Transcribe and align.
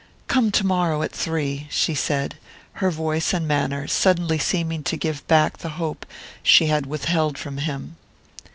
"Come 0.27 0.49
tomorrow 0.51 1.03
at 1.03 1.11
three," 1.11 1.67
she 1.69 1.93
said, 1.93 2.33
her 2.81 2.89
voice 2.89 3.35
and 3.35 3.47
manner 3.47 3.87
suddenly 3.87 4.39
seeming 4.39 4.81
to 4.81 4.97
give 4.97 5.27
back 5.27 5.59
the 5.59 5.69
hope 5.77 6.07
she 6.41 6.65
had 6.65 6.87
withheld 6.87 7.37
from 7.37 7.59
him. 7.59 7.97